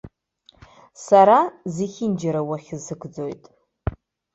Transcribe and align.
Сара 1.05 1.39
зехьынџьара 1.73 2.41
уахьысыгӡоит. 2.49 3.43